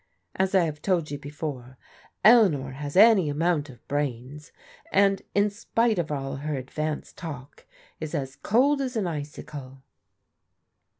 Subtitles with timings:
[0.35, 1.77] As I have told you before,
[2.23, 4.51] Eleanor has any amount of brains,
[4.91, 7.67] and in spite of all her advanced talk
[7.99, 9.83] is as cold as an icicle."